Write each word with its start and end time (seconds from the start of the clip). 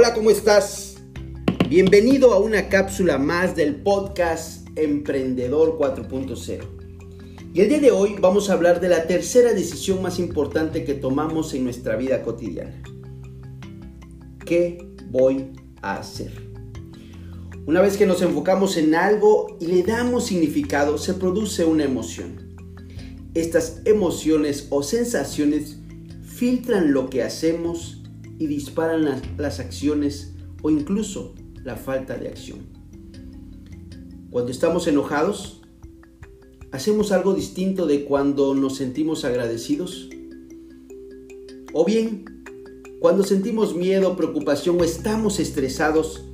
Hola, 0.00 0.14
¿cómo 0.14 0.30
estás? 0.30 0.94
Bienvenido 1.68 2.32
a 2.32 2.38
una 2.38 2.68
cápsula 2.68 3.18
más 3.18 3.56
del 3.56 3.82
podcast 3.82 4.68
Emprendedor 4.76 5.76
4.0. 5.76 6.62
Y 7.52 7.60
el 7.62 7.68
día 7.68 7.80
de 7.80 7.90
hoy 7.90 8.14
vamos 8.20 8.48
a 8.48 8.52
hablar 8.52 8.80
de 8.80 8.90
la 8.90 9.08
tercera 9.08 9.52
decisión 9.52 10.00
más 10.00 10.20
importante 10.20 10.84
que 10.84 10.94
tomamos 10.94 11.52
en 11.52 11.64
nuestra 11.64 11.96
vida 11.96 12.22
cotidiana. 12.22 12.80
¿Qué 14.46 14.88
voy 15.10 15.50
a 15.82 15.96
hacer? 15.96 16.30
Una 17.66 17.80
vez 17.80 17.96
que 17.96 18.06
nos 18.06 18.22
enfocamos 18.22 18.76
en 18.76 18.94
algo 18.94 19.56
y 19.58 19.66
le 19.66 19.82
damos 19.82 20.26
significado, 20.26 20.96
se 20.96 21.14
produce 21.14 21.64
una 21.64 21.82
emoción. 21.82 22.56
Estas 23.34 23.82
emociones 23.84 24.68
o 24.70 24.84
sensaciones 24.84 25.78
filtran 26.22 26.92
lo 26.92 27.10
que 27.10 27.24
hacemos 27.24 27.98
y 28.38 28.46
disparan 28.46 29.22
las, 29.36 29.60
acciones 29.60 30.34
o 30.62 30.70
incluso 30.70 31.34
la 31.64 31.76
falta 31.76 32.16
de 32.16 32.28
acción. 32.28 32.60
Cuando 34.30 34.50
estamos 34.52 34.86
enojados, 34.86 35.62
hacemos 36.70 37.12
algo 37.12 37.34
distinto 37.34 37.86
de 37.86 38.04
cuando 38.04 38.54
nos 38.54 38.76
sentimos 38.76 39.24
agradecidos. 39.24 40.08
O 41.72 41.84
bien, 41.84 42.24
cuando 43.00 43.24
sentimos 43.24 43.74
miedo, 43.74 44.16
preocupación 44.16 44.80
o 44.80 44.84
estamos 44.84 45.40
estresados, 45.40 46.24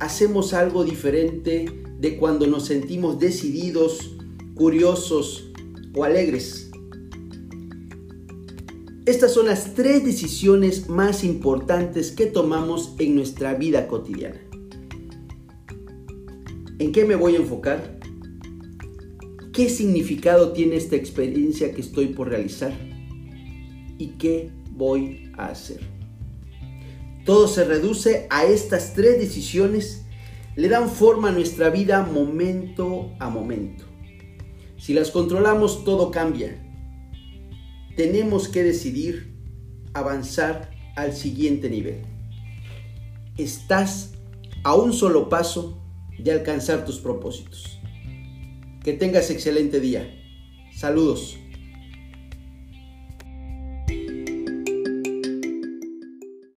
hacemos 0.00 0.52
algo 0.52 0.84
diferente 0.84 1.82
de 1.98 2.16
cuando 2.16 2.46
nos 2.46 2.66
sentimos 2.66 3.18
decididos, 3.18 4.16
curiosos 4.54 5.50
o 5.94 6.04
alegres. 6.04 6.70
Estas 9.06 9.34
son 9.34 9.46
las 9.46 9.74
tres 9.74 10.04
decisiones 10.04 10.88
más 10.88 11.22
importantes 11.22 12.10
que 12.10 12.26
tomamos 12.26 12.96
en 12.98 13.14
nuestra 13.14 13.54
vida 13.54 13.86
cotidiana. 13.86 14.40
¿En 16.80 16.90
qué 16.90 17.04
me 17.04 17.14
voy 17.14 17.36
a 17.36 17.38
enfocar? 17.38 18.00
¿Qué 19.52 19.68
significado 19.68 20.52
tiene 20.52 20.74
esta 20.74 20.96
experiencia 20.96 21.72
que 21.72 21.82
estoy 21.82 22.08
por 22.08 22.30
realizar? 22.30 22.72
¿Y 23.96 24.08
qué 24.18 24.50
voy 24.72 25.30
a 25.38 25.50
hacer? 25.50 25.82
Todo 27.24 27.46
se 27.46 27.64
reduce 27.64 28.26
a 28.28 28.44
estas 28.44 28.92
tres 28.94 29.20
decisiones, 29.20 30.04
le 30.56 30.68
dan 30.68 30.90
forma 30.90 31.28
a 31.28 31.32
nuestra 31.32 31.70
vida 31.70 32.02
momento 32.02 33.12
a 33.20 33.30
momento. 33.30 33.84
Si 34.76 34.94
las 34.94 35.12
controlamos, 35.12 35.84
todo 35.84 36.10
cambia. 36.10 36.65
Tenemos 37.96 38.48
que 38.48 38.62
decidir 38.62 39.32
avanzar 39.94 40.70
al 40.96 41.14
siguiente 41.14 41.70
nivel. 41.70 42.02
Estás 43.38 44.12
a 44.64 44.74
un 44.74 44.92
solo 44.92 45.30
paso 45.30 45.82
de 46.18 46.30
alcanzar 46.30 46.84
tus 46.84 46.98
propósitos. 46.98 47.80
Que 48.84 48.92
tengas 48.92 49.30
excelente 49.30 49.80
día. 49.80 50.14
Saludos. 50.76 51.38